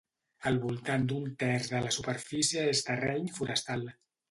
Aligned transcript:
Al 0.51 0.55
voltant 0.63 1.05
d'un 1.11 1.27
terç 1.43 1.69
de 1.75 1.83
la 1.85 1.93
superfície 1.99 2.65
és 2.73 2.85
terreny 2.91 3.31
forestal. 3.39 3.89